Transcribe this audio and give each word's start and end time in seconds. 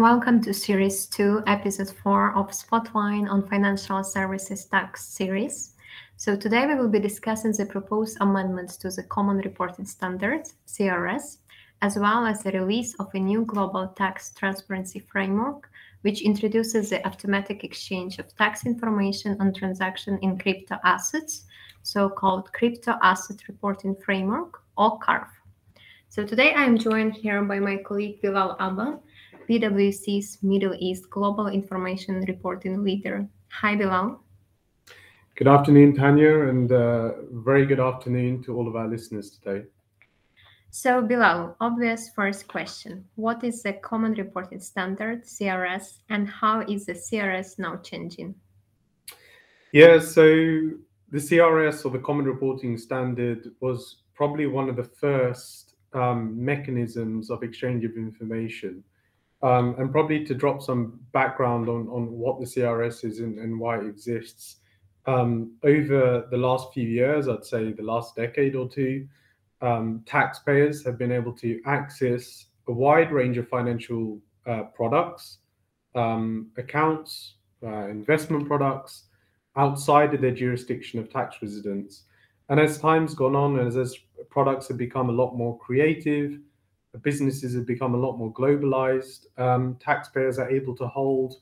Welcome 0.00 0.40
to 0.44 0.54
Series 0.54 1.04
2, 1.08 1.42
Episode 1.46 1.90
4 1.90 2.34
of 2.34 2.54
Spotlight 2.54 3.28
on 3.28 3.46
Financial 3.46 4.02
Services 4.02 4.64
Tax 4.64 5.04
Series. 5.04 5.74
So 6.16 6.34
today 6.34 6.66
we 6.66 6.74
will 6.74 6.88
be 6.88 6.98
discussing 6.98 7.52
the 7.52 7.66
proposed 7.66 8.16
amendments 8.22 8.78
to 8.78 8.88
the 8.88 9.02
Common 9.02 9.36
Reporting 9.36 9.84
Standards, 9.84 10.54
CRS, 10.66 11.36
as 11.82 11.98
well 11.98 12.24
as 12.24 12.42
the 12.42 12.52
release 12.52 12.94
of 12.94 13.08
a 13.12 13.18
new 13.18 13.44
global 13.44 13.88
tax 13.88 14.32
transparency 14.32 15.00
framework, 15.00 15.68
which 16.00 16.22
introduces 16.22 16.88
the 16.88 17.06
automatic 17.06 17.62
exchange 17.62 18.18
of 18.18 18.34
tax 18.38 18.64
information 18.64 19.36
on 19.38 19.52
transaction 19.52 20.18
in 20.22 20.38
crypto 20.38 20.78
assets, 20.82 21.44
so-called 21.82 22.50
Crypto 22.54 22.94
Asset 23.02 23.46
Reporting 23.48 23.94
Framework, 23.96 24.62
or 24.78 24.98
CARF. 25.00 25.28
So 26.08 26.24
today 26.24 26.54
I 26.54 26.64
am 26.64 26.78
joined 26.78 27.12
here 27.12 27.42
by 27.42 27.60
my 27.60 27.76
colleague 27.76 28.22
Bilal 28.22 28.56
Abba, 28.58 28.98
PwC's 29.50 30.38
Middle 30.44 30.76
East 30.78 31.10
Global 31.10 31.48
Information 31.48 32.20
Reporting 32.28 32.84
Leader. 32.84 33.26
Hi, 33.48 33.74
Bilal. 33.74 34.22
Good 35.34 35.48
afternoon, 35.48 35.96
Tanya, 35.96 36.46
and 36.46 36.70
uh, 36.70 37.10
very 37.32 37.66
good 37.66 37.80
afternoon 37.80 38.44
to 38.44 38.56
all 38.56 38.68
of 38.68 38.76
our 38.76 38.86
listeners 38.86 39.28
today. 39.30 39.66
So, 40.70 41.02
Bilal, 41.02 41.56
obvious 41.60 42.10
first 42.14 42.46
question. 42.46 43.04
What 43.16 43.42
is 43.42 43.64
the 43.64 43.72
Common 43.72 44.14
Reporting 44.14 44.60
Standard, 44.60 45.24
CRS, 45.24 45.98
and 46.10 46.28
how 46.28 46.60
is 46.60 46.86
the 46.86 46.92
CRS 46.92 47.58
now 47.58 47.78
changing? 47.78 48.36
Yeah, 49.72 49.98
so 49.98 50.22
the 51.10 51.18
CRS 51.18 51.84
or 51.84 51.90
the 51.90 51.98
Common 51.98 52.26
Reporting 52.26 52.78
Standard 52.78 53.50
was 53.58 54.02
probably 54.14 54.46
one 54.46 54.68
of 54.68 54.76
the 54.76 54.84
first 54.84 55.74
um, 55.92 56.36
mechanisms 56.38 57.30
of 57.30 57.42
exchange 57.42 57.84
of 57.84 57.96
information 57.96 58.84
um, 59.42 59.74
and 59.78 59.90
probably 59.90 60.24
to 60.24 60.34
drop 60.34 60.62
some 60.62 61.00
background 61.12 61.68
on, 61.68 61.88
on 61.88 62.10
what 62.12 62.40
the 62.40 62.46
CRS 62.46 63.04
is 63.04 63.20
and, 63.20 63.38
and 63.38 63.58
why 63.58 63.78
it 63.78 63.86
exists. 63.86 64.56
Um, 65.06 65.52
over 65.64 66.26
the 66.30 66.36
last 66.36 66.72
few 66.72 66.86
years, 66.86 67.26
I'd 67.26 67.44
say 67.44 67.72
the 67.72 67.82
last 67.82 68.16
decade 68.16 68.54
or 68.54 68.68
two, 68.68 69.08
um, 69.62 70.02
taxpayers 70.06 70.84
have 70.84 70.98
been 70.98 71.12
able 71.12 71.32
to 71.34 71.60
access 71.66 72.46
a 72.68 72.72
wide 72.72 73.12
range 73.12 73.38
of 73.38 73.48
financial 73.48 74.20
uh, 74.46 74.64
products, 74.74 75.38
um, 75.94 76.50
accounts, 76.56 77.36
uh, 77.62 77.88
investment 77.88 78.46
products 78.46 79.04
outside 79.56 80.14
of 80.14 80.20
their 80.20 80.30
jurisdiction 80.30 80.98
of 80.98 81.10
tax 81.10 81.36
residence. 81.42 82.04
And 82.48 82.60
as 82.60 82.78
time's 82.78 83.14
gone 83.14 83.36
on, 83.36 83.58
as, 83.58 83.76
as 83.76 83.96
products 84.30 84.68
have 84.68 84.76
become 84.76 85.08
a 85.08 85.12
lot 85.12 85.34
more 85.34 85.58
creative, 85.58 86.38
businesses 86.98 87.54
have 87.54 87.66
become 87.66 87.94
a 87.94 87.98
lot 87.98 88.16
more 88.16 88.32
globalized. 88.32 89.26
Um, 89.38 89.76
taxpayers 89.80 90.38
are 90.38 90.50
able 90.50 90.74
to 90.76 90.86
hold 90.86 91.36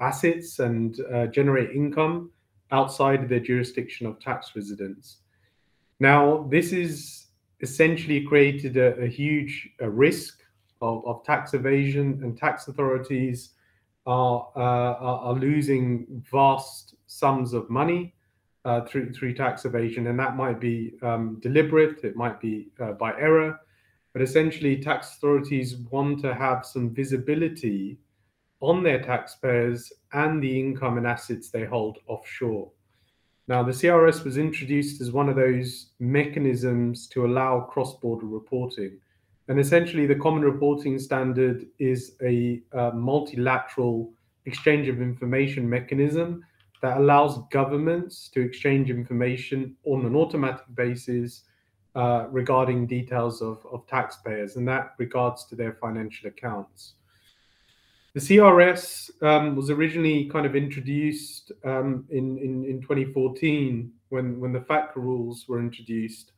assets 0.00 0.58
and 0.58 0.98
uh, 1.12 1.26
generate 1.26 1.70
income 1.70 2.30
outside 2.72 3.22
of 3.22 3.28
their 3.28 3.40
jurisdiction 3.40 4.06
of 4.06 4.18
tax 4.18 4.52
residence. 4.56 5.18
Now, 6.00 6.46
this 6.50 6.72
is 6.72 7.26
essentially 7.60 8.22
created 8.22 8.76
a, 8.76 8.96
a 8.96 9.06
huge 9.06 9.70
a 9.80 9.88
risk 9.88 10.40
of, 10.80 11.06
of, 11.06 11.24
tax 11.24 11.54
evasion, 11.54 12.20
and 12.22 12.36
tax 12.36 12.68
authorities 12.68 13.50
are, 14.06 14.48
uh, 14.56 14.60
are, 14.60 15.18
are 15.26 15.34
losing 15.34 16.06
vast 16.30 16.96
sums 17.06 17.52
of 17.52 17.70
money 17.70 18.14
uh, 18.64 18.80
through 18.82 19.12
through 19.12 19.34
tax 19.34 19.64
evasion, 19.64 20.08
and 20.08 20.18
that 20.18 20.36
might 20.36 20.60
be 20.60 20.94
um, 21.02 21.38
deliberate, 21.40 22.02
it 22.02 22.16
might 22.16 22.40
be 22.40 22.68
uh, 22.80 22.92
by 22.92 23.12
error, 23.18 23.60
but 24.14 24.22
essentially, 24.22 24.80
tax 24.80 25.16
authorities 25.16 25.76
want 25.76 26.20
to 26.20 26.32
have 26.34 26.64
some 26.64 26.94
visibility 26.94 27.98
on 28.60 28.84
their 28.84 29.02
taxpayers 29.02 29.92
and 30.12 30.40
the 30.40 30.58
income 30.58 30.96
and 30.98 31.06
assets 31.06 31.50
they 31.50 31.64
hold 31.64 31.98
offshore. 32.06 32.70
Now, 33.48 33.64
the 33.64 33.72
CRS 33.72 34.24
was 34.24 34.38
introduced 34.38 35.00
as 35.02 35.10
one 35.10 35.28
of 35.28 35.34
those 35.34 35.90
mechanisms 35.98 37.08
to 37.08 37.26
allow 37.26 37.60
cross 37.60 37.96
border 37.96 38.26
reporting. 38.26 38.98
And 39.48 39.58
essentially, 39.58 40.06
the 40.06 40.14
Common 40.14 40.42
Reporting 40.42 40.96
Standard 40.98 41.66
is 41.80 42.12
a, 42.22 42.62
a 42.72 42.92
multilateral 42.92 44.12
exchange 44.46 44.88
of 44.88 45.02
information 45.02 45.68
mechanism 45.68 46.44
that 46.82 46.98
allows 46.98 47.40
governments 47.50 48.30
to 48.34 48.40
exchange 48.40 48.90
information 48.90 49.74
on 49.84 50.06
an 50.06 50.14
automatic 50.14 50.64
basis 50.74 51.42
uh, 51.94 52.26
regarding 52.30 52.86
details 52.86 53.40
of, 53.40 53.64
of 53.70 53.86
taxpayers, 53.86 54.56
and 54.56 54.66
that 54.66 54.94
regards 54.98 55.44
to 55.46 55.54
their 55.54 55.74
financial 55.74 56.28
accounts. 56.28 56.94
The 58.14 58.20
CRS 58.20 59.10
um, 59.22 59.56
was 59.56 59.70
originally 59.70 60.28
kind 60.28 60.46
of 60.46 60.54
introduced 60.54 61.50
um, 61.64 62.04
in, 62.10 62.38
in, 62.38 62.64
in 62.64 62.80
2014 62.80 63.92
when, 64.10 64.38
when 64.38 64.52
the 64.52 64.60
FATCA 64.60 64.96
rules 64.96 65.46
were 65.48 65.58
introduced. 65.58 66.30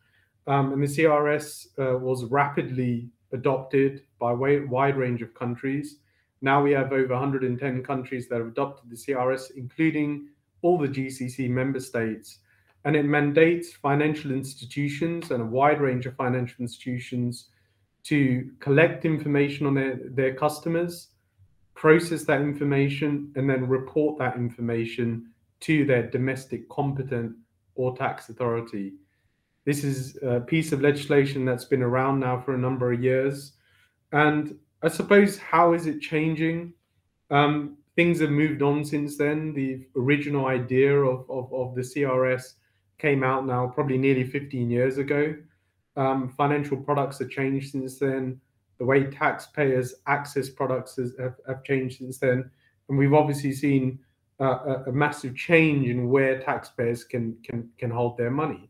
Um, 0.47 0.73
and 0.73 0.83
the 0.83 0.87
CRS 0.87 1.67
uh, 1.79 1.99
was 1.99 2.25
rapidly 2.25 3.11
adopted 3.33 4.03
by 4.19 4.33
a 4.33 4.35
wide 4.35 4.97
range 4.97 5.21
of 5.21 5.35
countries. 5.35 5.99
Now 6.41 6.63
we 6.63 6.73
have 6.73 6.93
over 6.93 7.13
110 7.13 7.83
countries 7.83 8.29
that 8.29 8.39
have 8.39 8.49
adopted 8.49 8.91
the 8.91 8.97
CRS, 8.97 9.51
including 9.57 10.29
all 10.63 10.79
the 10.79 10.89
GCC 10.89 11.51
member 11.51 11.81
states 11.81 12.39
and 12.87 12.95
it 12.95 13.05
mandates 13.05 13.73
financial 13.73 14.31
institutions 14.31 15.33
and 15.33 15.43
a 15.43 15.45
wide 15.45 15.81
range 15.81 16.07
of 16.07 16.15
financial 16.15 16.63
institutions 16.63 17.49
to 18.05 18.49
collect 18.61 19.05
information 19.05 19.67
on 19.67 19.75
their, 19.75 19.99
their 20.11 20.35
customers, 20.35 21.09
process 21.75 22.23
that 22.23 22.41
information, 22.41 23.33
and 23.35 23.51
then 23.51 23.67
report 23.67 24.17
that 24.21 24.37
information 24.37 25.29
to 25.59 25.85
their 25.85 26.09
domestic 26.09 26.69
competent 26.69 27.35
or 27.75 27.97
tax 27.97 28.29
authority. 28.29 28.93
This 29.65 29.83
is 29.83 30.17
a 30.23 30.39
piece 30.39 30.71
of 30.71 30.81
legislation 30.81 31.45
that's 31.45 31.65
been 31.65 31.83
around 31.83 32.21
now 32.21 32.41
for 32.41 32.55
a 32.55 32.59
number 32.59 32.93
of 32.93 33.03
years. 33.03 33.55
And 34.13 34.57
I 34.85 34.89
suppose, 34.89 35.39
how 35.39 35.73
is 35.73 35.89
it 35.89 36.01
changing? 36.01 36.73
Um, 37.33 37.79
things 37.97 38.21
have 38.21 38.31
moved 38.31 38.63
on 38.63 38.85
since 38.85 39.17
then. 39.17 39.55
The 39.55 39.85
original 39.97 40.47
idea 40.47 40.97
of, 40.97 41.29
of, 41.29 41.53
of 41.53 41.75
the 41.75 41.81
CRS 41.81 42.53
came 42.99 43.23
out 43.23 43.47
now 43.47 43.67
probably 43.69 43.99
nearly 43.99 44.25
15 44.25 44.71
years 44.71 44.99
ago. 44.99 45.35
Um, 45.97 46.29
financial 46.37 46.77
products 46.77 47.19
have 47.19 47.31
changed 47.31 47.73
since 47.73 47.99
then. 47.99 48.41
The 48.79 48.85
way 48.85 49.05
taxpayers 49.05 49.95
access 50.07 50.51
products 50.51 50.97
has, 50.97 51.15
have, 51.19 51.37
have, 51.47 51.65
changed 51.65 51.99
since 51.99 52.19
then. 52.19 52.51
And 52.89 52.99
we've 52.99 53.15
obviously 53.15 53.53
seen 53.53 53.99
uh, 54.41 54.45
a, 54.85 54.91
a, 54.91 54.93
massive 54.93 55.35
change 55.35 55.89
in 55.89 56.11
where 56.11 56.39
taxpayers 56.39 57.03
can, 57.03 57.37
can, 57.43 57.71
can 57.79 57.91
hold 57.91 58.19
their 58.19 58.31
money. 58.31 58.69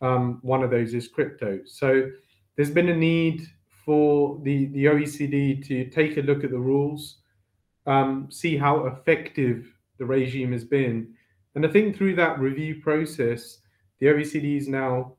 Um, 0.00 0.38
one 0.42 0.62
of 0.62 0.70
those 0.70 0.94
is 0.94 1.08
crypto. 1.08 1.60
So 1.64 2.08
there's 2.56 2.70
been 2.70 2.88
a 2.88 2.96
need 2.96 3.48
for 3.84 4.40
the, 4.42 4.66
the 4.66 4.84
OECD 4.84 5.66
to 5.66 5.86
take 5.86 6.16
a 6.16 6.20
look 6.20 6.44
at 6.44 6.50
the 6.50 6.58
rules, 6.58 7.16
um, 7.86 8.28
see 8.30 8.56
how 8.56 8.86
effective 8.86 9.66
the 9.98 10.04
regime 10.04 10.52
has 10.52 10.64
been, 10.64 11.14
and 11.54 11.66
I 11.66 11.68
think 11.68 11.96
through 11.96 12.16
that 12.16 12.38
review 12.38 12.80
process, 12.82 13.58
the 14.00 14.06
OECD 14.06 14.56
is 14.56 14.68
now 14.68 15.14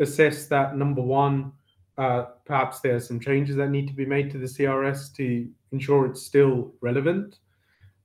assessed 0.00 0.48
that 0.50 0.76
number 0.76 1.02
one, 1.02 1.52
uh, 1.96 2.26
perhaps 2.44 2.80
there 2.80 2.96
are 2.96 3.00
some 3.00 3.18
changes 3.18 3.56
that 3.56 3.70
need 3.70 3.88
to 3.88 3.94
be 3.94 4.06
made 4.06 4.30
to 4.30 4.38
the 4.38 4.46
CRS 4.46 5.14
to 5.16 5.48
ensure 5.72 6.06
it's 6.06 6.22
still 6.22 6.72
relevant. 6.80 7.38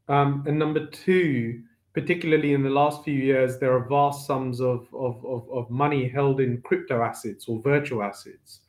Um, 0.09 0.43
and 0.47 0.57
number 0.57 0.87
two, 0.87 1.61
particularly 1.93 2.53
in 2.53 2.63
the 2.63 2.69
last 2.69 3.03
few 3.03 3.13
years, 3.13 3.59
there 3.59 3.73
are 3.73 3.87
vast 3.87 4.25
sums 4.25 4.59
of, 4.59 4.87
of, 4.93 5.23
of, 5.25 5.47
of 5.51 5.69
money 5.69 6.09
held 6.09 6.41
in 6.41 6.61
crypto 6.61 7.03
assets 7.03 7.47
or 7.47 7.61
virtual 7.61 8.01
assets. 8.01 8.61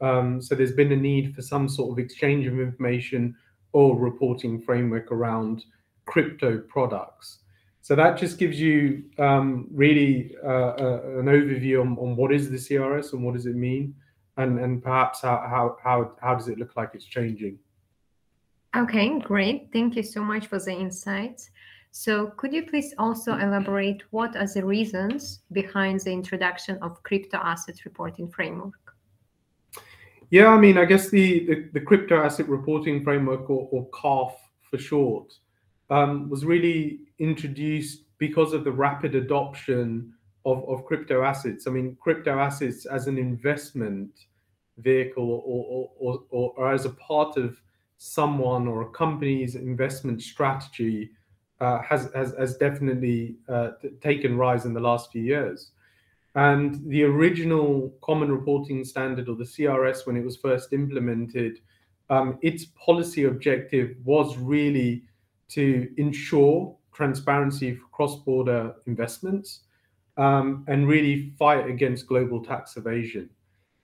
Um, 0.00 0.40
so 0.40 0.54
there's 0.54 0.72
been 0.72 0.92
a 0.92 0.96
need 0.96 1.34
for 1.34 1.42
some 1.42 1.68
sort 1.68 1.90
of 1.90 1.98
exchange 1.98 2.46
of 2.46 2.60
information 2.60 3.34
or 3.72 3.98
reporting 3.98 4.60
framework 4.60 5.10
around 5.10 5.64
crypto 6.06 6.58
products. 6.58 7.40
So 7.88 7.96
that 7.96 8.18
just 8.18 8.36
gives 8.36 8.60
you 8.60 9.04
um, 9.16 9.66
really 9.70 10.36
uh, 10.44 10.74
uh, 10.78 11.00
an 11.20 11.24
overview 11.24 11.80
on, 11.80 11.96
on, 11.96 12.16
what 12.16 12.30
is 12.34 12.50
the 12.50 12.58
CRS 12.58 13.14
and 13.14 13.24
what 13.24 13.32
does 13.32 13.46
it 13.46 13.56
mean, 13.56 13.94
and 14.36 14.60
and 14.60 14.82
perhaps 14.82 15.22
how 15.22 15.38
how 15.48 15.78
how 15.82 16.12
how 16.20 16.34
does 16.34 16.48
it 16.48 16.58
look 16.58 16.76
like 16.76 16.90
it's 16.92 17.06
changing. 17.06 17.58
Okay, 18.76 19.18
great. 19.20 19.70
Thank 19.72 19.96
you 19.96 20.02
so 20.02 20.22
much 20.22 20.48
for 20.48 20.58
the 20.58 20.70
insights. 20.70 21.48
So 21.90 22.26
could 22.36 22.52
you 22.52 22.66
please 22.66 22.92
also 22.98 23.32
elaborate 23.38 24.02
what 24.10 24.36
are 24.36 24.46
the 24.46 24.66
reasons 24.66 25.40
behind 25.52 26.00
the 26.00 26.12
introduction 26.12 26.76
of 26.82 27.02
crypto 27.04 27.38
asset 27.38 27.86
reporting 27.86 28.28
framework? 28.28 28.84
Yeah, 30.28 30.48
I 30.48 30.58
mean, 30.58 30.76
I 30.76 30.84
guess 30.84 31.08
the, 31.08 31.46
the, 31.46 31.70
the 31.72 31.80
crypto 31.80 32.22
asset 32.22 32.50
reporting 32.50 33.02
framework, 33.02 33.48
or, 33.48 33.66
or 33.72 33.88
CARF 33.92 34.34
for 34.70 34.76
short, 34.76 35.32
um, 35.90 36.28
was 36.28 36.44
really 36.44 37.00
introduced 37.18 38.02
because 38.18 38.52
of 38.52 38.64
the 38.64 38.72
rapid 38.72 39.14
adoption 39.14 40.12
of, 40.44 40.68
of 40.68 40.84
crypto 40.84 41.22
assets. 41.22 41.66
I 41.66 41.70
mean, 41.70 41.96
crypto 42.00 42.38
assets 42.38 42.86
as 42.86 43.06
an 43.06 43.18
investment 43.18 44.10
vehicle 44.78 45.24
or, 45.24 45.90
or, 45.98 46.22
or, 46.30 46.52
or, 46.56 46.72
as 46.72 46.84
a 46.84 46.90
part 46.90 47.36
of 47.36 47.60
someone 47.96 48.68
or 48.68 48.82
a 48.82 48.90
company's 48.90 49.56
investment 49.56 50.22
strategy 50.22 51.10
uh, 51.60 51.82
has, 51.82 52.10
has, 52.14 52.34
has 52.38 52.56
definitely 52.56 53.36
uh, 53.48 53.70
taken 54.00 54.36
rise 54.36 54.64
in 54.64 54.72
the 54.72 54.80
last 54.80 55.10
few 55.10 55.22
years. 55.22 55.72
And 56.36 56.88
the 56.88 57.02
original 57.02 57.92
Common 58.00 58.30
Reporting 58.30 58.84
Standard, 58.84 59.28
or 59.28 59.34
the 59.34 59.44
CRS, 59.44 60.06
when 60.06 60.16
it 60.16 60.24
was 60.24 60.36
first 60.36 60.72
implemented, 60.72 61.58
um, 62.10 62.38
its 62.42 62.66
policy 62.66 63.24
objective 63.24 63.96
was 64.04 64.36
really 64.38 65.02
to 65.48 65.88
ensure 65.96 66.76
transparency 66.92 67.74
for 67.74 67.86
cross-border 67.92 68.74
investments 68.86 69.60
um, 70.16 70.64
and 70.66 70.88
really 70.88 71.32
fight 71.38 71.68
against 71.68 72.06
global 72.06 72.42
tax 72.44 72.76
evasion. 72.76 73.30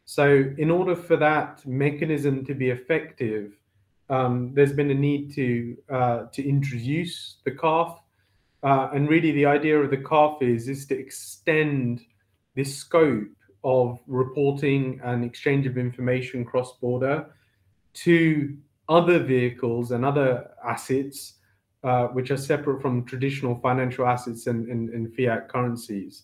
So, 0.05 0.45
in 0.59 0.71
order 0.71 0.95
for 0.95 1.17
that 1.17 1.65
mechanism 1.67 2.45
to 2.45 2.55
be 2.55 2.71
effective, 2.71 3.53
um, 4.11 4.53
there's 4.53 4.73
been 4.73 4.91
a 4.91 4.95
need 4.95 5.33
to 5.35 5.77
uh, 5.89 6.25
to 6.33 6.47
introduce 6.47 7.37
the 7.45 7.53
CARF, 7.53 7.99
uh, 8.63 8.89
and 8.93 9.09
really 9.09 9.33
the 9.33 9.47
idea 9.47 9.81
of 9.81 9.91
the 9.91 9.97
CARF 9.97 10.43
is 10.43 10.69
is 10.69 10.87
to 10.87 10.99
extend 10.99 12.03
the 12.55 12.65
scope 12.65 13.29
of 13.63 13.99
reporting 14.07 15.01
and 15.05 15.25
exchange 15.25 15.67
of 15.67 15.79
information 15.79 16.45
cross 16.45 16.77
border 16.77 17.27
to 17.95 18.57
other 18.89 19.19
vehicles 19.19 19.93
and 19.93 20.05
other 20.05 20.51
assets 20.63 21.35
uh, 21.85 22.07
which 22.09 22.31
are 22.31 22.37
separate 22.37 22.81
from 22.81 23.05
traditional 23.05 23.57
financial 23.61 24.07
assets 24.07 24.47
and, 24.47 24.69
and, 24.69 24.89
and 24.91 25.15
fiat 25.15 25.49
currencies. 25.49 26.23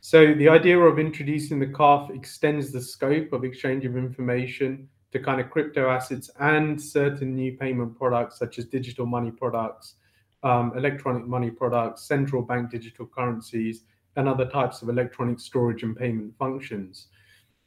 So 0.00 0.32
the 0.34 0.48
idea 0.48 0.78
of 0.78 0.98
introducing 0.98 1.58
the 1.58 1.66
CARF 1.66 2.14
extends 2.14 2.72
the 2.72 2.80
scope 2.80 3.32
of 3.32 3.44
exchange 3.44 3.84
of 3.84 3.96
information 3.96 4.88
to 5.12 5.18
kind 5.18 5.40
of 5.40 5.50
crypto 5.50 5.90
assets 5.90 6.30
and 6.40 6.80
certain 6.80 7.34
new 7.34 7.56
payment 7.56 7.98
products 7.98 8.38
such 8.38 8.58
as 8.58 8.64
digital 8.64 9.04
money 9.04 9.30
products, 9.30 9.94
um, 10.42 10.72
electronic 10.76 11.26
money 11.26 11.50
products, 11.50 12.02
central 12.02 12.42
bank 12.42 12.70
digital 12.70 13.06
currencies, 13.06 13.82
and 14.16 14.28
other 14.28 14.46
types 14.46 14.82
of 14.82 14.88
electronic 14.88 15.40
storage 15.40 15.82
and 15.82 15.96
payment 15.96 16.32
functions. 16.38 17.08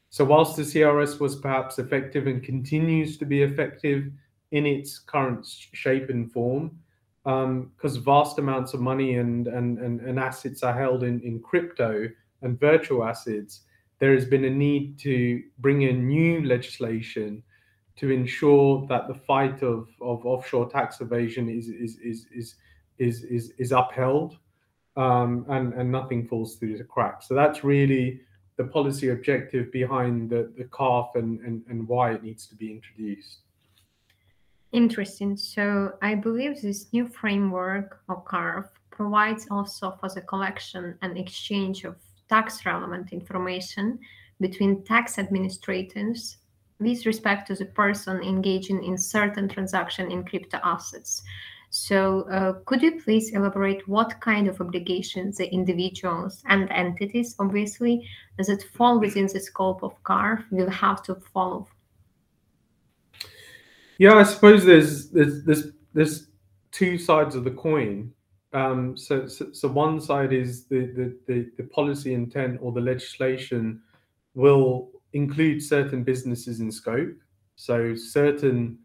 So, 0.09 0.23
whilst 0.23 0.55
the 0.55 0.63
CRS 0.63 1.19
was 1.19 1.35
perhaps 1.35 1.79
effective 1.79 2.27
and 2.27 2.41
continues 2.41 3.17
to 3.17 3.25
be 3.25 3.41
effective 3.41 4.11
in 4.51 4.65
its 4.65 4.99
current 4.99 5.45
shape 5.45 6.09
and 6.09 6.31
form, 6.31 6.79
because 7.25 7.97
um, 7.97 8.03
vast 8.03 8.37
amounts 8.37 8.75
of 8.75 8.81
money 8.81 9.15
and, 9.15 9.47
and, 9.47 9.79
and, 9.79 9.99
and 9.99 10.19
assets 10.19 10.61
are 10.61 10.77
held 10.77 11.03
in, 11.03 11.19
in 11.21 11.39
crypto 11.39 12.07
and 12.43 12.59
virtual 12.59 13.03
assets, 13.03 13.61
there 13.97 14.13
has 14.13 14.25
been 14.25 14.45
a 14.45 14.49
need 14.49 14.99
to 14.99 15.41
bring 15.57 15.81
in 15.81 16.07
new 16.07 16.45
legislation 16.45 17.41
to 17.95 18.11
ensure 18.11 18.85
that 18.87 19.07
the 19.07 19.15
fight 19.15 19.63
of, 19.63 19.87
of 20.01 20.23
offshore 20.25 20.69
tax 20.69 21.01
evasion 21.01 21.49
is 21.49 21.67
is 21.67 21.97
is 21.97 22.27
is 22.31 22.55
is 22.99 23.23
is, 23.23 23.53
is 23.57 23.71
upheld 23.71 24.37
um, 24.95 25.45
and 25.49 25.73
and 25.73 25.91
nothing 25.91 26.27
falls 26.27 26.57
through 26.57 26.77
the 26.77 26.83
cracks. 26.83 27.27
So 27.27 27.33
that's 27.33 27.63
really 27.63 28.21
the 28.57 28.65
policy 28.65 29.09
objective 29.09 29.71
behind 29.71 30.29
the 30.29 30.53
the 30.57 30.65
CARF 30.65 31.15
and, 31.15 31.39
and 31.39 31.63
and 31.69 31.87
why 31.87 32.11
it 32.13 32.21
needs 32.21 32.45
to 32.47 32.55
be 32.55 32.71
introduced. 32.71 33.39
Interesting. 34.75 35.37
So 35.37 35.93
I 36.01 36.15
believe 36.15 36.61
this 36.61 36.91
new 36.91 37.07
framework 37.07 38.01
of 38.09 38.25
CARF 38.25 38.67
provides 38.91 39.47
also 39.49 39.97
for 40.01 40.09
the 40.09 40.19
collection 40.19 40.97
and 41.01 41.17
exchange 41.17 41.85
of 41.85 41.95
tax 42.27 42.65
relevant 42.65 43.13
information 43.13 43.97
between 44.41 44.83
tax 44.83 45.17
administrators 45.17 46.39
with 46.79 47.05
respect 47.05 47.47
to 47.47 47.55
the 47.55 47.67
person 47.67 48.21
engaging 48.21 48.83
in 48.83 48.97
certain 48.97 49.47
transaction 49.47 50.11
in 50.11 50.25
crypto 50.25 50.59
assets. 50.61 51.23
So, 51.69 52.27
uh, 52.29 52.59
could 52.65 52.81
you 52.81 52.99
please 53.01 53.31
elaborate 53.31 53.87
what 53.87 54.19
kind 54.19 54.49
of 54.49 54.59
obligations 54.59 55.37
the 55.37 55.49
individuals 55.53 56.43
and 56.47 56.69
entities, 56.69 57.33
obviously, 57.39 58.09
that 58.37 58.61
fall 58.73 58.99
within 58.99 59.27
the 59.27 59.39
scope 59.39 59.83
of 59.83 60.03
CARF 60.03 60.43
will 60.51 60.69
have 60.69 61.01
to 61.03 61.15
follow? 61.15 61.65
Yeah, 63.97 64.15
I 64.15 64.23
suppose 64.23 64.65
there's 64.65 65.09
there's 65.09 65.43
there's, 65.43 65.67
there's 65.93 66.27
two 66.71 66.97
sides 66.97 67.35
of 67.35 67.43
the 67.43 67.51
coin. 67.51 68.11
Um, 68.53 68.95
so, 68.95 69.27
so, 69.27 69.51
so, 69.51 69.67
one 69.67 69.99
side 69.99 70.31
is 70.31 70.65
the, 70.67 70.85
the, 70.95 71.17
the, 71.27 71.51
the, 71.57 71.63
policy 71.63 72.13
intent 72.13 72.59
or 72.61 72.71
the 72.71 72.79
legislation 72.79 73.81
will 74.33 74.91
include 75.11 75.61
certain 75.61 76.03
businesses 76.03 76.61
in 76.61 76.71
scope. 76.71 77.15
So 77.55 77.95
certain 77.95 78.77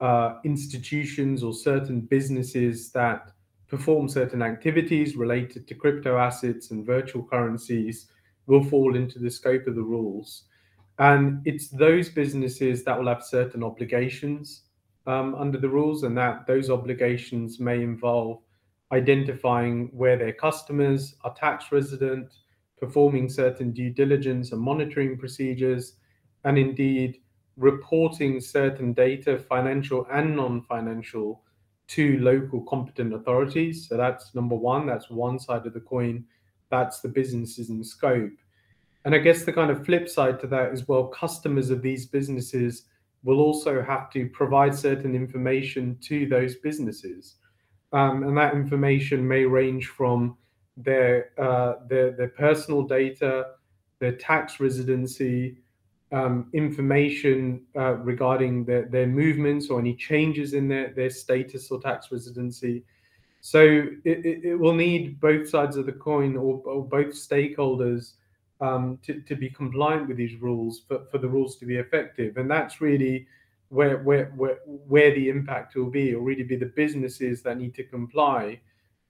uh, 0.00 0.38
institutions 0.44 1.42
or 1.42 1.52
certain 1.52 2.00
businesses 2.00 2.90
that 2.92 3.30
perform 3.68 4.08
certain 4.08 4.42
activities 4.42 5.16
related 5.16 5.66
to 5.68 5.74
crypto 5.74 6.18
assets 6.18 6.70
and 6.70 6.84
virtual 6.84 7.24
currencies 7.24 8.06
will 8.46 8.64
fall 8.64 8.96
into 8.96 9.18
the 9.18 9.30
scope 9.30 9.66
of 9.66 9.74
the 9.74 9.82
rules. 9.82 10.44
And 10.98 11.40
it's 11.44 11.68
those 11.68 12.08
businesses 12.08 12.84
that 12.84 12.98
will 12.98 13.08
have 13.08 13.24
certain 13.24 13.62
obligations 13.64 14.62
um, 15.06 15.34
under 15.34 15.58
the 15.58 15.68
rules, 15.68 16.02
and 16.04 16.16
that 16.18 16.46
those 16.46 16.70
obligations 16.70 17.58
may 17.58 17.82
involve 17.82 18.40
identifying 18.92 19.88
where 19.92 20.16
their 20.18 20.32
customers 20.32 21.16
are 21.24 21.34
tax 21.34 21.72
resident, 21.72 22.34
performing 22.78 23.28
certain 23.28 23.72
due 23.72 23.90
diligence 23.90 24.52
and 24.52 24.60
monitoring 24.60 25.16
procedures, 25.18 25.94
and 26.44 26.58
indeed 26.58 27.18
reporting 27.56 28.40
certain 28.40 28.92
data, 28.92 29.38
financial 29.38 30.06
and 30.12 30.36
non 30.36 30.62
financial, 30.62 31.42
to 31.88 32.18
local 32.20 32.62
competent 32.62 33.12
authorities. 33.12 33.88
So 33.88 33.96
that's 33.96 34.34
number 34.34 34.54
one, 34.54 34.86
that's 34.86 35.10
one 35.10 35.38
side 35.38 35.66
of 35.66 35.74
the 35.74 35.80
coin. 35.80 36.24
That's 36.70 37.00
the 37.00 37.08
businesses 37.08 37.68
in 37.68 37.84
scope. 37.84 38.32
And 39.04 39.14
I 39.14 39.18
guess 39.18 39.44
the 39.44 39.52
kind 39.52 39.70
of 39.70 39.84
flip 39.84 40.08
side 40.08 40.38
to 40.40 40.46
that 40.48 40.72
is 40.72 40.86
well, 40.86 41.06
customers 41.06 41.70
of 41.70 41.82
these 41.82 42.06
businesses 42.06 42.84
will 43.24 43.40
also 43.40 43.82
have 43.82 44.10
to 44.10 44.28
provide 44.28 44.74
certain 44.74 45.14
information 45.14 45.96
to 46.02 46.26
those 46.26 46.56
businesses. 46.56 47.36
Um, 47.92 48.22
and 48.22 48.36
that 48.36 48.54
information 48.54 49.26
may 49.26 49.44
range 49.44 49.88
from 49.88 50.36
their, 50.76 51.30
uh, 51.38 51.74
their, 51.88 52.12
their 52.12 52.28
personal 52.28 52.82
data, 52.82 53.52
their 53.98 54.12
tax 54.12 54.60
residency, 54.60 55.58
um, 56.12 56.50
information 56.52 57.62
uh, 57.76 57.94
regarding 57.94 58.64
their, 58.64 58.86
their 58.86 59.06
movements 59.06 59.68
or 59.68 59.80
any 59.80 59.94
changes 59.94 60.52
in 60.52 60.68
their, 60.68 60.92
their 60.94 61.10
status 61.10 61.70
or 61.70 61.80
tax 61.80 62.12
residency. 62.12 62.84
So 63.40 63.86
it, 64.04 64.24
it, 64.24 64.44
it 64.44 64.56
will 64.56 64.74
need 64.74 65.20
both 65.20 65.48
sides 65.48 65.76
of 65.76 65.86
the 65.86 65.92
coin 65.92 66.36
or, 66.36 66.60
or 66.64 66.86
both 66.86 67.08
stakeholders 67.08 68.14
um, 68.62 68.98
to, 69.02 69.20
to 69.20 69.34
be 69.34 69.50
compliant 69.50 70.06
with 70.06 70.16
these 70.16 70.40
rules 70.40 70.82
for, 70.86 71.04
for 71.10 71.18
the 71.18 71.28
rules 71.28 71.56
to 71.56 71.66
be 71.66 71.76
effective. 71.76 72.36
And 72.36 72.48
that's 72.48 72.80
really 72.80 73.26
where, 73.68 73.98
where, 73.98 74.26
where, 74.36 74.58
where 74.64 75.12
the 75.14 75.28
impact 75.28 75.74
will 75.74 75.90
be, 75.90 76.14
or 76.14 76.20
really 76.22 76.44
be 76.44 76.56
the 76.56 76.72
businesses 76.76 77.42
that 77.42 77.58
need 77.58 77.74
to 77.74 77.84
comply. 77.84 78.60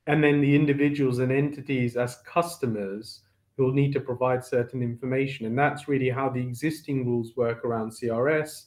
And 0.07 0.25
then 0.25 0.41
the 0.41 0.57
individuals 0.57 1.19
and 1.19 1.31
entities 1.31 1.97
as 1.97 2.17
customers 2.27 3.21
who 3.57 3.65
will 3.65 3.73
need 3.73 3.93
to 3.93 4.01
provide 4.01 4.43
certain 4.43 4.83
information. 4.83 5.45
And 5.45 5.59
that's 5.59 5.87
really 5.87 6.09
how 6.09 6.31
the 6.31 6.41
existing 6.41 7.05
rules 7.05 7.37
work 7.37 7.65
around 7.65 7.91
CRS. 7.91 8.67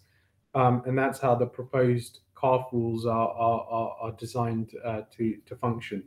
Um, 0.53 0.83
and 0.85 0.97
that's 0.97 1.19
how 1.19 1.33
the 1.33 1.47
proposed 1.47 2.19
CARF 2.35 2.71
rules 2.71 3.07
are, 3.07 3.29
are, 3.29 3.95
are 3.99 4.11
designed 4.11 4.71
uh, 4.85 5.01
to, 5.17 5.37
to 5.47 5.55
function. 5.55 6.03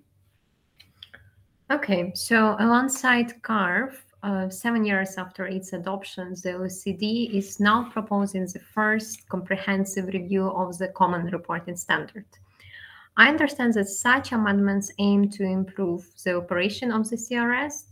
Okay, 1.70 2.12
so 2.14 2.56
alongside 2.60 3.42
CARF, 3.42 4.07
uh, 4.22 4.48
seven 4.50 4.84
years 4.84 5.16
after 5.16 5.46
its 5.46 5.72
adoption, 5.72 6.30
the 6.42 6.50
OECD 6.50 7.32
is 7.32 7.60
now 7.60 7.88
proposing 7.90 8.46
the 8.46 8.60
first 8.74 9.28
comprehensive 9.28 10.06
review 10.06 10.48
of 10.48 10.76
the 10.78 10.88
Common 10.88 11.26
Reporting 11.26 11.76
Standard. 11.76 12.26
I 13.16 13.28
understand 13.28 13.74
that 13.74 13.88
such 13.88 14.32
amendments 14.32 14.92
aim 14.98 15.28
to 15.30 15.44
improve 15.44 16.08
the 16.24 16.36
operation 16.36 16.92
of 16.92 17.08
the 17.10 17.16
CRS 17.16 17.84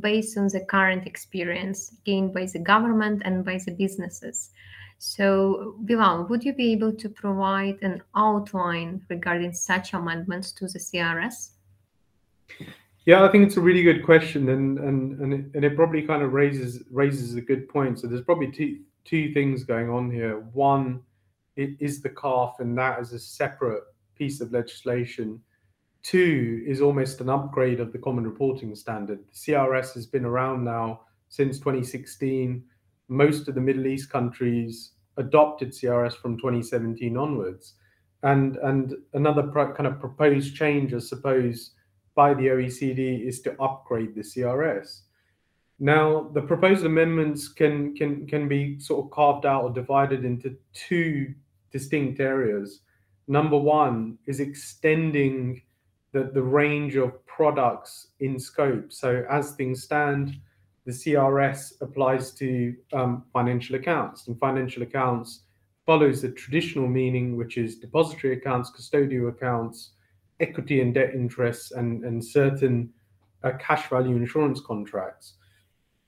based 0.00 0.36
on 0.36 0.48
the 0.48 0.60
current 0.60 1.06
experience 1.06 1.96
gained 2.04 2.34
by 2.34 2.46
the 2.46 2.58
government 2.58 3.22
and 3.24 3.44
by 3.44 3.58
the 3.64 3.72
businesses. 3.72 4.50
So, 4.98 5.76
Bilal, 5.84 6.26
would 6.28 6.44
you 6.44 6.54
be 6.54 6.72
able 6.72 6.92
to 6.94 7.08
provide 7.08 7.78
an 7.82 8.02
outline 8.14 9.02
regarding 9.08 9.52
such 9.52 9.92
amendments 9.92 10.52
to 10.52 10.68
the 10.68 10.78
CRS? 10.78 11.50
Yeah, 13.06 13.24
I 13.24 13.28
think 13.28 13.46
it's 13.46 13.56
a 13.56 13.60
really 13.60 13.82
good 13.82 14.04
question, 14.04 14.48
and 14.50 14.78
and 14.78 15.20
and 15.20 15.32
it, 15.32 15.44
and 15.54 15.64
it 15.64 15.76
probably 15.76 16.02
kind 16.02 16.22
of 16.22 16.32
raises 16.32 16.82
raises 16.90 17.34
a 17.34 17.40
good 17.40 17.68
point. 17.68 18.00
So 18.00 18.06
there's 18.06 18.22
probably 18.22 18.50
two 18.50 18.80
two 19.04 19.32
things 19.32 19.64
going 19.64 19.88
on 19.88 20.10
here. 20.10 20.40
One, 20.52 21.00
it 21.54 21.70
is 21.80 22.02
the 22.02 22.10
CARF, 22.10 22.60
and 22.60 22.76
that 22.76 23.00
is 23.00 23.12
a 23.12 23.18
separate 23.18 23.84
piece 24.16 24.40
of 24.40 24.52
legislation 24.52 25.40
Two 26.06 26.62
is 26.64 26.80
almost 26.80 27.20
an 27.20 27.28
upgrade 27.28 27.80
of 27.80 27.90
the 27.90 27.98
Common 27.98 28.22
Reporting 28.22 28.72
Standard. 28.76 29.18
The 29.26 29.52
CRS 29.52 29.92
has 29.94 30.06
been 30.06 30.24
around 30.24 30.62
now 30.62 31.00
since 31.30 31.58
2016. 31.58 32.62
Most 33.08 33.48
of 33.48 33.56
the 33.56 33.60
Middle 33.60 33.88
East 33.88 34.08
countries 34.08 34.92
adopted 35.16 35.72
CRS 35.72 36.14
from 36.14 36.36
2017 36.36 37.16
onwards. 37.16 37.74
and 38.22 38.54
and 38.58 38.94
another 39.14 39.42
pro- 39.48 39.74
kind 39.74 39.88
of 39.88 39.98
proposed 39.98 40.54
change, 40.54 40.94
I 40.94 41.00
suppose, 41.00 41.72
by 42.16 42.34
the 42.34 42.46
OECD 42.46 43.24
is 43.24 43.40
to 43.42 43.62
upgrade 43.62 44.16
the 44.16 44.22
CRS. 44.22 45.02
Now, 45.78 46.30
the 46.32 46.40
proposed 46.40 46.84
amendments 46.84 47.48
can 47.48 47.94
can 47.94 48.26
can 48.26 48.48
be 48.48 48.80
sort 48.80 49.04
of 49.04 49.10
carved 49.12 49.46
out 49.46 49.62
or 49.62 49.70
divided 49.70 50.24
into 50.24 50.56
two 50.72 51.34
distinct 51.70 52.18
areas. 52.18 52.80
Number 53.28 53.58
one 53.58 54.18
is 54.26 54.40
extending 54.40 55.62
the, 56.12 56.30
the 56.32 56.42
range 56.42 56.96
of 56.96 57.24
products 57.26 58.08
in 58.20 58.38
scope. 58.38 58.92
So 58.92 59.26
as 59.28 59.52
things 59.52 59.82
stand, 59.82 60.40
the 60.86 60.92
CRS 60.92 61.82
applies 61.82 62.32
to 62.34 62.74
um, 62.92 63.24
financial 63.32 63.76
accounts, 63.76 64.28
and 64.28 64.38
financial 64.38 64.82
accounts 64.82 65.42
follows 65.84 66.22
the 66.22 66.30
traditional 66.30 66.88
meaning, 66.88 67.36
which 67.36 67.58
is 67.58 67.76
depository 67.76 68.34
accounts, 68.34 68.70
custodial 68.70 69.28
accounts, 69.28 69.90
equity 70.40 70.80
and 70.80 70.94
debt 70.94 71.14
interests, 71.14 71.72
and, 71.72 72.04
and 72.04 72.24
certain 72.24 72.90
uh, 73.42 73.52
cash 73.58 73.88
value 73.88 74.16
insurance 74.16 74.60
contracts. 74.60 75.34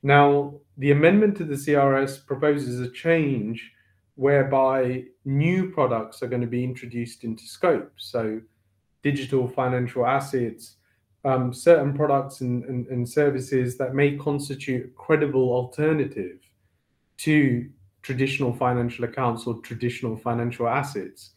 Now, 0.02 0.54
the 0.76 0.92
amendment 0.92 1.36
to 1.38 1.44
the 1.44 1.54
CRS 1.54 2.24
proposes 2.24 2.80
a 2.80 2.90
change 2.90 3.72
whereby 4.14 5.04
new 5.24 5.70
products 5.70 6.22
are 6.22 6.28
going 6.28 6.40
to 6.40 6.48
be 6.48 6.64
introduced 6.64 7.24
into 7.24 7.44
scope. 7.44 7.92
So, 7.96 8.40
digital 9.02 9.48
financial 9.48 10.06
assets, 10.06 10.76
um, 11.24 11.52
certain 11.52 11.94
products 11.94 12.40
and, 12.40 12.64
and, 12.64 12.86
and, 12.88 13.08
services 13.08 13.76
that 13.78 13.94
may 13.94 14.16
constitute 14.16 14.86
a 14.86 14.88
credible 14.88 15.52
alternative 15.52 16.38
to 17.18 17.68
traditional 18.02 18.52
financial 18.52 19.04
accounts 19.04 19.46
or 19.46 19.60
traditional 19.60 20.16
financial 20.16 20.68
assets. 20.68 21.30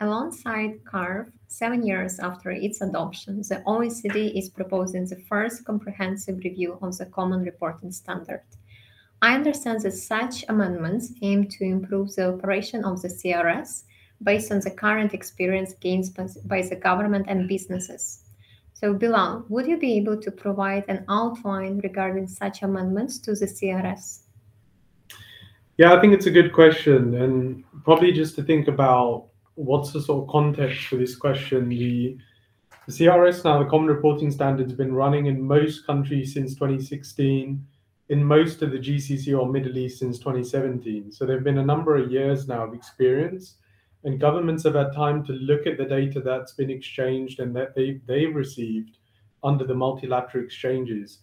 Alongside 0.00 0.84
CARF, 0.84 1.28
seven 1.46 1.86
years 1.86 2.18
after 2.18 2.50
its 2.50 2.80
adoption, 2.80 3.38
the 3.38 3.62
OECD 3.66 4.36
is 4.36 4.48
proposing 4.48 5.06
the 5.06 5.22
first 5.28 5.64
comprehensive 5.64 6.38
review 6.38 6.78
of 6.82 6.98
the 6.98 7.06
Common 7.06 7.42
Reporting 7.42 7.92
Standard. 7.92 8.42
I 9.22 9.34
understand 9.34 9.82
that 9.82 9.92
such 9.92 10.44
amendments 10.48 11.14
aim 11.22 11.48
to 11.48 11.64
improve 11.64 12.14
the 12.14 12.34
operation 12.34 12.84
of 12.84 13.00
the 13.00 13.08
CRS 13.08 13.84
based 14.22 14.50
on 14.50 14.60
the 14.60 14.70
current 14.70 15.14
experience 15.14 15.74
gained 15.74 16.10
by 16.44 16.62
the 16.62 16.76
government 16.76 17.26
and 17.28 17.48
businesses. 17.48 18.24
So, 18.74 18.92
Bilal, 18.92 19.46
would 19.48 19.66
you 19.66 19.78
be 19.78 19.96
able 19.96 20.20
to 20.20 20.30
provide 20.30 20.84
an 20.88 21.04
outline 21.08 21.78
regarding 21.78 22.26
such 22.26 22.62
amendments 22.62 23.18
to 23.20 23.34
the 23.34 23.46
CRS? 23.46 24.24
Yeah, 25.78 25.94
I 25.94 26.00
think 26.00 26.12
it's 26.12 26.26
a 26.26 26.30
good 26.30 26.52
question. 26.52 27.14
And 27.14 27.64
probably 27.84 28.12
just 28.12 28.34
to 28.36 28.42
think 28.42 28.68
about 28.68 29.28
what's 29.54 29.92
the 29.92 30.00
sort 30.00 30.24
of 30.24 30.30
context 30.30 30.86
for 30.86 30.96
this 30.96 31.16
question, 31.16 31.68
the, 31.68 32.16
the 32.86 32.92
CRS 32.92 33.44
now, 33.44 33.62
the 33.62 33.68
Common 33.68 33.88
Reporting 33.88 34.30
Standard, 34.30 34.68
has 34.68 34.76
been 34.76 34.94
running 34.94 35.26
in 35.26 35.40
most 35.40 35.86
countries 35.86 36.34
since 36.34 36.54
2016, 36.54 37.64
in 38.10 38.24
most 38.24 38.62
of 38.62 38.70
the 38.70 38.78
GCC 38.78 39.38
or 39.38 39.50
Middle 39.50 39.78
East 39.78 39.98
since 39.98 40.18
2017. 40.18 41.10
So 41.10 41.24
there 41.24 41.36
have 41.36 41.44
been 41.44 41.58
a 41.58 41.64
number 41.64 41.96
of 41.96 42.10
years 42.10 42.46
now 42.46 42.64
of 42.64 42.74
experience 42.74 43.56
and 44.04 44.20
governments 44.20 44.62
have 44.64 44.74
had 44.74 44.92
time 44.92 45.24
to 45.24 45.32
look 45.32 45.66
at 45.66 45.78
the 45.78 45.84
data 45.84 46.20
that's 46.20 46.52
been 46.52 46.70
exchanged 46.70 47.40
and 47.40 47.56
that 47.56 47.74
they 47.74 48.00
they've 48.06 48.34
received 48.34 48.98
under 49.42 49.64
the 49.64 49.74
multilateral 49.74 50.44
exchanges. 50.44 51.18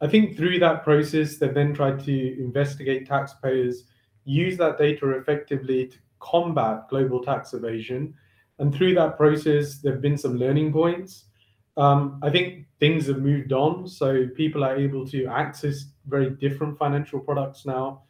I 0.00 0.06
think 0.06 0.36
through 0.36 0.58
that 0.60 0.84
process, 0.84 1.38
they've 1.38 1.52
then 1.52 1.74
tried 1.74 2.04
to 2.04 2.38
investigate 2.38 3.06
taxpayers, 3.06 3.84
use 4.24 4.56
that 4.58 4.78
data 4.78 5.10
effectively 5.10 5.86
to 5.86 5.98
combat 6.28 6.88
global 6.88 7.22
tax 7.22 7.54
evasion. 7.54 8.14
And 8.58 8.74
through 8.74 8.94
that 8.94 9.16
process, 9.16 9.78
there 9.78 9.92
have 9.92 10.02
been 10.02 10.18
some 10.18 10.36
learning 10.36 10.72
points. 10.72 11.24
Um, 11.76 12.18
I 12.22 12.30
think 12.30 12.66
things 12.80 13.06
have 13.06 13.18
moved 13.18 13.52
on. 13.52 13.86
So 13.86 14.26
people 14.34 14.64
are 14.64 14.76
able 14.76 15.06
to 15.08 15.26
access 15.26 15.84
very 16.06 16.30
different 16.30 16.78
financial 16.78 17.20
products 17.20 17.66
now 17.66 18.02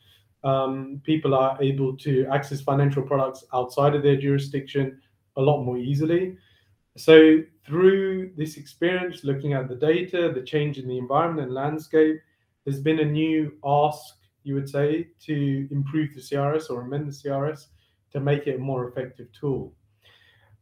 um, 0.46 1.00
people 1.04 1.34
are 1.34 1.60
able 1.60 1.96
to 1.96 2.26
access 2.32 2.60
financial 2.60 3.02
products 3.02 3.44
outside 3.52 3.96
of 3.96 4.02
their 4.04 4.16
jurisdiction 4.16 5.00
a 5.36 5.42
lot 5.42 5.64
more 5.64 5.76
easily. 5.76 6.36
So, 6.96 7.42
through 7.66 8.32
this 8.36 8.56
experience, 8.56 9.24
looking 9.24 9.52
at 9.54 9.68
the 9.68 9.74
data, 9.74 10.30
the 10.32 10.42
change 10.42 10.78
in 10.78 10.86
the 10.86 10.98
environment 10.98 11.48
and 11.48 11.54
landscape, 11.54 12.20
there's 12.64 12.80
been 12.80 13.00
a 13.00 13.04
new 13.04 13.52
ask, 13.64 14.00
you 14.44 14.54
would 14.54 14.68
say, 14.68 15.08
to 15.26 15.68
improve 15.72 16.14
the 16.14 16.20
CRS 16.20 16.70
or 16.70 16.82
amend 16.82 17.08
the 17.08 17.12
CRS 17.12 17.66
to 18.12 18.20
make 18.20 18.46
it 18.46 18.56
a 18.56 18.58
more 18.58 18.88
effective 18.88 19.28
tool. 19.32 19.72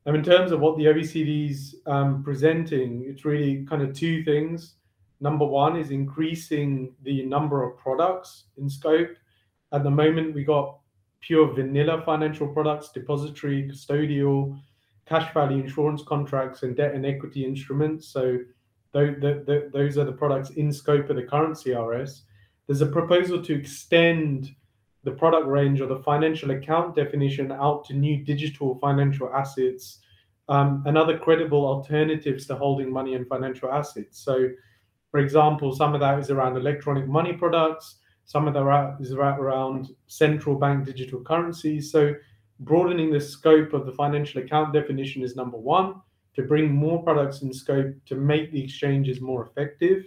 Now, 0.06 0.14
in 0.14 0.22
terms 0.22 0.52
of 0.52 0.60
what 0.60 0.76
the 0.76 0.84
OECD's 0.84 1.76
um, 1.86 2.22
presenting, 2.22 3.04
it's 3.06 3.24
really 3.24 3.64
kind 3.64 3.82
of 3.82 3.94
two 3.94 4.22
things. 4.24 4.74
Number 5.20 5.46
one 5.46 5.76
is 5.76 5.90
increasing 5.90 6.94
the 7.02 7.24
number 7.24 7.62
of 7.62 7.78
products 7.78 8.44
in 8.58 8.68
scope 8.68 9.16
at 9.74 9.82
the 9.82 9.90
moment, 9.90 10.34
we 10.34 10.44
got 10.44 10.78
pure 11.20 11.52
vanilla 11.52 12.00
financial 12.06 12.46
products, 12.46 12.92
depository, 12.92 13.68
custodial, 13.68 14.56
cash 15.04 15.34
value 15.34 15.60
insurance 15.60 16.02
contracts, 16.06 16.62
and 16.62 16.76
debt 16.76 16.94
and 16.94 17.04
equity 17.04 17.44
instruments. 17.44 18.06
So 18.06 18.38
th- 18.92 19.20
th- 19.20 19.44
th- 19.46 19.72
those 19.72 19.98
are 19.98 20.04
the 20.04 20.12
products 20.12 20.50
in 20.50 20.72
scope 20.72 21.10
of 21.10 21.16
the 21.16 21.24
current 21.24 21.56
CRS. 21.56 22.20
There's 22.68 22.82
a 22.82 22.86
proposal 22.86 23.42
to 23.42 23.52
extend 23.52 24.54
the 25.04 25.12
product 25.12 25.46
range 25.46 25.80
or 25.80 25.86
the 25.86 26.02
financial 26.02 26.50
account 26.50 26.96
definition 26.96 27.52
out 27.52 27.84
to 27.84 27.94
new 27.94 28.24
digital 28.24 28.78
financial 28.80 29.32
assets 29.34 30.00
um, 30.48 30.82
and 30.86 30.98
other 30.98 31.18
credible 31.18 31.64
alternatives 31.66 32.46
to 32.46 32.56
holding 32.56 32.92
money 32.92 33.14
and 33.14 33.26
financial 33.28 33.70
assets. 33.70 34.18
So, 34.18 34.48
for 35.10 35.20
example, 35.20 35.74
some 35.74 35.94
of 35.94 36.00
that 36.00 36.18
is 36.18 36.30
around 36.30 36.56
electronic 36.56 37.06
money 37.06 37.34
products, 37.34 37.96
some 38.24 38.48
of 38.48 38.54
that 38.54 38.96
is 39.00 39.12
around 39.12 39.90
central 40.06 40.56
bank 40.56 40.86
digital 40.86 41.20
currencies. 41.20 41.92
So 41.92 42.14
broadening 42.60 43.12
the 43.12 43.20
scope 43.20 43.72
of 43.72 43.86
the 43.86 43.92
financial 43.92 44.42
account 44.42 44.72
definition 44.72 45.22
is 45.22 45.36
number 45.36 45.58
one, 45.58 45.96
to 46.34 46.42
bring 46.42 46.72
more 46.72 47.02
products 47.02 47.42
in 47.42 47.52
scope 47.52 47.94
to 48.06 48.14
make 48.16 48.50
the 48.50 48.62
exchanges 48.62 49.20
more 49.20 49.46
effective. 49.46 50.04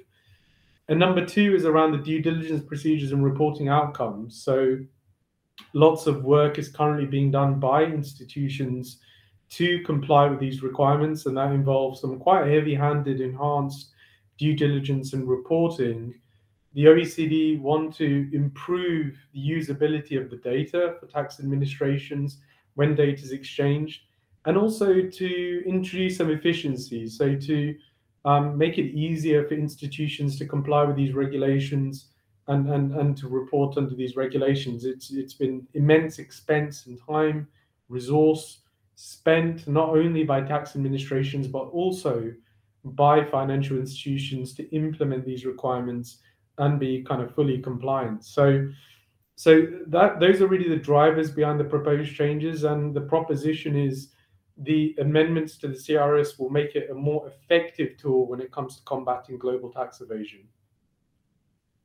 And 0.90 1.00
number 1.00 1.26
two 1.26 1.54
is 1.56 1.66
around 1.66 1.92
the 1.92 1.98
due 1.98 2.22
diligence 2.22 2.64
procedures 2.64 3.12
and 3.12 3.24
reporting 3.24 3.68
outcomes. 3.68 4.42
So 4.44 4.78
lots 5.74 6.08
of 6.08 6.24
work 6.24 6.58
is 6.58 6.70
currently 6.70 7.06
being 7.06 7.32
done 7.32 7.60
by 7.60 7.84
institutions 7.84 9.00
to 9.50 9.82
comply 9.84 10.28
with 10.28 10.40
these 10.40 10.64
requirements, 10.64 11.26
and 11.26 11.36
that 11.38 11.52
involves 11.52 12.02
some 12.02 12.20
quite 12.20 12.48
heavy 12.48 12.76
handed 12.76 13.22
enhanced 13.22 13.92
due 14.38 14.56
diligence 14.56 15.14
and 15.14 15.28
reporting 15.28 16.14
the 16.74 16.86
OECD 16.86 17.60
want 17.60 17.96
to 17.96 18.30
improve 18.34 19.18
the 19.34 19.40
usability 19.40 20.22
of 20.22 20.30
the 20.30 20.38
data 20.38 20.96
for 21.00 21.08
tax 21.08 21.40
administrations 21.40 22.40
when 22.76 22.94
data 22.94 23.20
is 23.24 23.32
exchanged, 23.32 24.02
and 24.46 24.58
also 24.58 25.02
to 25.02 25.64
introduce 25.66 26.18
some 26.18 26.30
efficiencies. 26.30 27.18
So 27.18 27.36
to 27.36 27.76
um, 28.28 28.58
make 28.58 28.78
it 28.78 28.92
easier 28.92 29.48
for 29.48 29.54
institutions 29.54 30.38
to 30.38 30.46
comply 30.46 30.84
with 30.84 30.98
these 30.98 31.14
regulations 31.14 32.10
and, 32.50 32.70
and, 32.70 32.94
and 32.94 33.16
to 33.18 33.30
report 33.30 33.78
under 33.78 33.96
these 33.96 34.18
regulations. 34.18 34.84
It's 34.84 35.12
it's 35.12 35.34
been 35.34 35.66
immense 35.74 36.20
expense 36.20 36.88
and 36.88 37.00
time, 37.08 37.48
resource 37.88 38.64
spent 38.96 39.66
not 39.68 39.90
only 39.90 40.24
by 40.24 40.42
tax 40.42 40.76
administrations 40.76 41.48
but 41.48 41.66
also 41.82 42.34
by 42.84 43.24
financial 43.24 43.78
institutions 43.78 44.54
to 44.56 44.64
implement 44.76 45.24
these 45.24 45.46
requirements 45.46 46.18
and 46.58 46.80
be 46.80 47.04
kind 47.04 47.22
of 47.22 47.34
fully 47.34 47.60
compliant. 47.60 48.26
So 48.26 48.68
so 49.36 49.68
that 49.88 50.20
those 50.20 50.42
are 50.42 50.48
really 50.48 50.68
the 50.68 50.84
drivers 50.92 51.32
behind 51.32 51.62
the 51.62 51.72
proposed 51.76 52.14
changes 52.14 52.66
and 52.66 52.94
the 52.94 53.08
proposition 53.14 53.78
is 53.78 54.10
the 54.60 54.96
amendments 55.00 55.58
to 55.58 55.68
the 55.68 55.76
CRS 55.76 56.40
will 56.40 56.50
make 56.50 56.76
it 56.76 56.90
a 56.90 56.94
more 56.94 57.28
effective 57.28 57.98
tool 57.98 58.28
when 58.28 58.42
it 58.42 58.52
comes 58.52 58.78
to 58.78 58.84
combating 58.84 59.38
global 59.38 59.72
tax 59.72 60.02
evasion. 60.02 60.48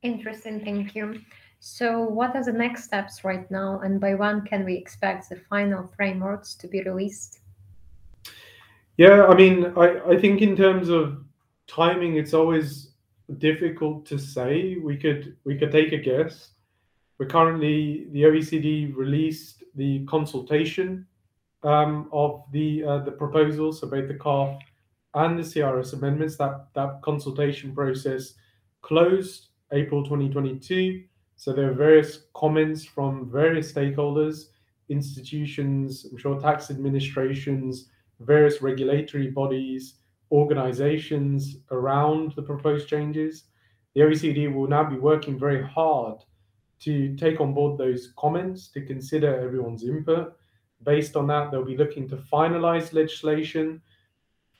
Interesting, 0.01 0.63
thank 0.63 0.95
you. 0.95 1.21
So, 1.59 2.01
what 2.01 2.35
are 2.35 2.43
the 2.43 2.51
next 2.51 2.83
steps 2.83 3.23
right 3.23 3.49
now, 3.49 3.79
and 3.79 4.01
by 4.01 4.15
when 4.15 4.41
can 4.41 4.65
we 4.65 4.75
expect 4.75 5.29
the 5.29 5.37
final 5.37 5.87
frameworks 5.95 6.55
to 6.55 6.67
be 6.67 6.81
released? 6.83 7.39
Yeah, 8.97 9.25
I 9.25 9.35
mean, 9.35 9.73
I, 9.77 10.01
I 10.09 10.19
think 10.19 10.41
in 10.41 10.57
terms 10.57 10.89
of 10.89 11.23
timing, 11.67 12.17
it's 12.17 12.33
always 12.33 12.91
difficult 13.37 14.05
to 14.07 14.17
say. 14.17 14.75
We 14.75 14.97
could 14.97 15.37
we 15.45 15.57
could 15.57 15.71
take 15.71 15.93
a 15.93 15.97
guess. 15.97 16.49
We're 17.17 17.27
currently 17.27 18.07
the 18.11 18.23
OECD 18.23 18.93
released 18.93 19.63
the 19.75 20.05
consultation 20.05 21.07
um, 21.63 22.09
of 22.11 22.43
the 22.51 22.83
uh, 22.83 22.99
the 22.99 23.11
proposals, 23.11 23.79
so 23.79 23.87
both 23.87 24.07
the 24.07 24.15
CARF 24.15 24.59
and 25.15 25.37
the 25.37 25.43
CRS 25.43 25.93
amendments. 25.93 26.37
That 26.37 26.67
that 26.75 27.01
consultation 27.01 27.73
process 27.73 28.33
closed 28.81 29.47
April 29.71 30.03
2022. 30.03 31.03
So 31.35 31.51
there 31.51 31.69
are 31.69 31.73
various 31.73 32.25
comments 32.33 32.85
from 32.85 33.29
various 33.31 33.71
stakeholders 33.71 34.45
institutions, 34.89 36.05
I'm 36.09 36.17
sure 36.17 36.39
tax 36.39 36.69
administrations, 36.69 37.89
various 38.19 38.61
regulatory 38.61 39.29
bodies, 39.29 39.95
organizations 40.31 41.57
around 41.71 42.33
the 42.35 42.41
proposed 42.41 42.87
changes. 42.87 43.45
The 43.93 44.01
OECD 44.01 44.53
will 44.53 44.67
now 44.67 44.83
be 44.83 44.97
working 44.97 45.37
very 45.37 45.63
hard 45.63 46.19
to 46.81 47.15
take 47.15 47.39
on 47.39 47.53
board 47.53 47.77
those 47.77 48.13
comments, 48.17 48.67
to 48.69 48.81
consider 48.85 49.39
everyone's 49.39 49.83
input. 49.83 50.35
Based 50.83 51.15
on 51.15 51.27
that, 51.27 51.51
they'll 51.51 51.65
be 51.65 51.77
looking 51.77 52.07
to 52.09 52.17
finalize 52.17 52.93
legislation. 52.93 53.81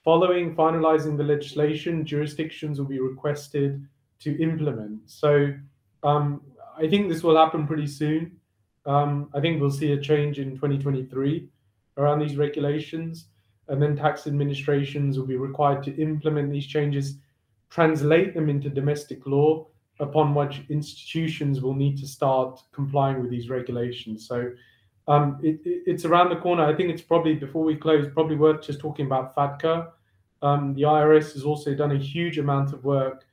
Following 0.03 0.55
finalizing 0.55 1.17
the 1.17 1.23
legislation, 1.23 2.05
jurisdictions 2.05 2.79
will 2.79 2.87
be 2.87 2.99
requested 2.99 3.87
to 4.19 4.41
implement. 4.41 5.09
So 5.09 5.53
um, 6.03 6.41
I 6.77 6.87
think 6.87 7.09
this 7.09 7.23
will 7.23 7.37
happen 7.37 7.67
pretty 7.67 7.87
soon. 7.87 8.37
Um, 8.85 9.29
I 9.33 9.39
think 9.39 9.61
we'll 9.61 9.71
see 9.71 9.93
a 9.93 9.99
change 9.99 10.39
in 10.39 10.51
2023 10.51 11.47
around 11.97 12.19
these 12.19 12.35
regulations, 12.35 13.27
and 13.67 13.81
then 13.81 13.95
tax 13.95 14.27
administrations 14.27 15.17
will 15.17 15.25
be 15.25 15.37
required 15.37 15.83
to 15.83 15.95
implement 16.01 16.51
these 16.51 16.67
changes, 16.67 17.17
translate 17.69 18.33
them 18.33 18.49
into 18.49 18.69
domestic 18.69 19.25
law, 19.25 19.67
upon 19.99 20.33
which 20.33 20.63
institutions 20.69 21.61
will 21.61 21.73
need 21.73 21.97
to 21.97 22.07
start 22.07 22.61
complying 22.71 23.21
with 23.21 23.29
these 23.29 23.49
regulations. 23.49 24.27
So 24.27 24.51
um, 25.07 25.39
it, 25.43 25.59
it, 25.65 25.83
it's 25.85 26.05
around 26.05 26.29
the 26.29 26.37
corner. 26.37 26.63
I 26.63 26.75
think 26.75 26.89
it's 26.89 27.01
probably 27.01 27.35
before 27.35 27.63
we 27.63 27.75
close, 27.75 28.07
probably 28.13 28.35
worth 28.35 28.65
just 28.65 28.79
talking 28.79 29.05
about 29.05 29.35
FATCA. 29.35 29.89
Um, 30.41 30.73
the 30.73 30.83
IRS 30.83 31.33
has 31.33 31.43
also 31.43 31.73
done 31.73 31.91
a 31.91 31.97
huge 31.97 32.37
amount 32.37 32.73
of 32.73 32.83
work. 32.83 33.25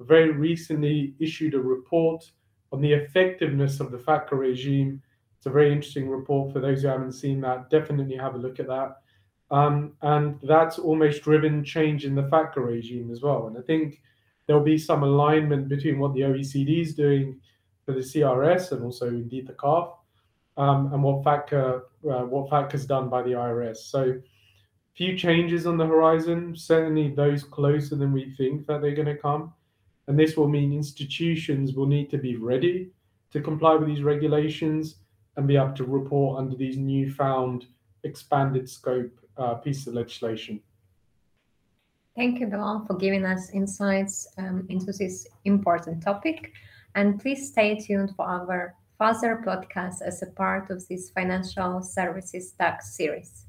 Very 0.00 0.30
recently 0.30 1.14
issued 1.18 1.54
a 1.54 1.60
report 1.60 2.24
on 2.72 2.80
the 2.80 2.92
effectiveness 2.92 3.80
of 3.80 3.90
the 3.90 3.98
FATCA 3.98 4.32
regime. 4.32 5.02
It's 5.38 5.46
a 5.46 5.50
very 5.50 5.72
interesting 5.72 6.08
report 6.08 6.52
for 6.52 6.60
those 6.60 6.82
who 6.82 6.88
haven't 6.88 7.12
seen 7.12 7.40
that. 7.42 7.70
Definitely 7.70 8.16
have 8.16 8.34
a 8.34 8.38
look 8.38 8.60
at 8.60 8.66
that. 8.66 8.96
Um, 9.50 9.92
and 10.02 10.40
that's 10.42 10.78
almost 10.78 11.22
driven 11.22 11.64
change 11.64 12.04
in 12.04 12.14
the 12.14 12.24
FATCA 12.24 12.56
regime 12.56 13.10
as 13.10 13.22
well. 13.22 13.46
And 13.46 13.56
I 13.56 13.62
think 13.62 14.02
there'll 14.46 14.62
be 14.62 14.78
some 14.78 15.02
alignment 15.02 15.68
between 15.68 15.98
what 15.98 16.14
the 16.14 16.20
OECD 16.20 16.80
is 16.80 16.94
doing 16.94 17.40
for 17.84 17.92
the 17.92 18.00
CRS 18.00 18.72
and 18.72 18.82
also 18.82 19.08
indeed 19.08 19.46
the 19.46 19.52
CARF 19.52 19.92
um, 20.56 20.92
and 20.92 21.02
what 21.02 21.22
FATCA 21.22 21.82
uh, 22.10 22.24
what 22.24 22.50
FATCA's 22.50 22.86
done 22.86 23.08
by 23.08 23.22
the 23.22 23.30
IRS. 23.30 23.78
So 23.78 24.20
few 24.94 25.16
changes 25.16 25.66
on 25.66 25.76
the 25.76 25.86
horizon, 25.86 26.54
certainly 26.56 27.10
those 27.10 27.44
closer 27.44 27.96
than 27.96 28.12
we 28.12 28.30
think 28.30 28.66
that 28.66 28.80
they're 28.80 28.94
going 28.94 29.06
to 29.06 29.16
come. 29.16 29.52
And 30.08 30.18
this 30.18 30.36
will 30.36 30.48
mean 30.48 30.72
institutions 30.72 31.74
will 31.74 31.86
need 31.86 32.10
to 32.10 32.18
be 32.18 32.36
ready 32.36 32.90
to 33.32 33.40
comply 33.40 33.74
with 33.74 33.88
these 33.88 34.02
regulations 34.02 34.96
and 35.36 35.46
be 35.46 35.56
able 35.56 35.74
to 35.74 35.84
report 35.84 36.38
under 36.38 36.56
these 36.56 36.76
newfound 36.76 37.66
expanded 38.04 38.68
scope 38.68 39.10
uh, 39.36 39.54
pieces 39.54 39.88
of 39.88 39.94
legislation. 39.94 40.60
Thank 42.14 42.40
you, 42.40 42.46
Bilal, 42.46 42.86
for 42.86 42.94
giving 42.94 43.26
us 43.26 43.50
insights 43.50 44.26
um, 44.38 44.66
into 44.70 44.92
this 44.92 45.26
important 45.44 46.02
topic. 46.02 46.52
And 46.94 47.20
please 47.20 47.48
stay 47.48 47.74
tuned 47.74 48.14
for 48.16 48.26
our 48.26 48.74
further 48.98 49.42
podcast 49.46 50.02
as 50.04 50.22
a 50.22 50.26
part 50.26 50.70
of 50.70 50.86
this 50.88 51.10
financial 51.10 51.82
services 51.82 52.52
tax 52.52 52.96
series. 52.96 53.45